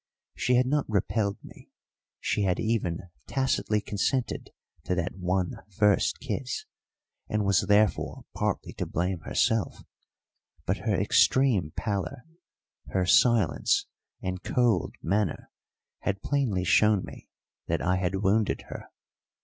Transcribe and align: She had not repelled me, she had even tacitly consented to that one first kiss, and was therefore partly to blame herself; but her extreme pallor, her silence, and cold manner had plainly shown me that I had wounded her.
She 0.35 0.55
had 0.55 0.65
not 0.65 0.89
repelled 0.89 1.37
me, 1.43 1.69
she 2.19 2.41
had 2.41 2.59
even 2.59 3.11
tacitly 3.27 3.81
consented 3.81 4.49
to 4.85 4.95
that 4.95 5.15
one 5.15 5.59
first 5.77 6.19
kiss, 6.19 6.65
and 7.29 7.45
was 7.45 7.67
therefore 7.67 8.25
partly 8.33 8.73
to 8.79 8.87
blame 8.87 9.19
herself; 9.19 9.83
but 10.65 10.77
her 10.87 10.95
extreme 10.99 11.71
pallor, 11.75 12.23
her 12.87 13.05
silence, 13.05 13.85
and 14.23 14.41
cold 14.41 14.95
manner 15.03 15.51
had 15.99 16.23
plainly 16.23 16.63
shown 16.63 17.03
me 17.05 17.29
that 17.67 17.83
I 17.83 17.97
had 17.97 18.23
wounded 18.23 18.63
her. 18.69 18.89